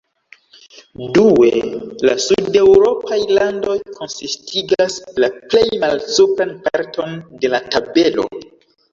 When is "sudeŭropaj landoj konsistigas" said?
2.23-4.95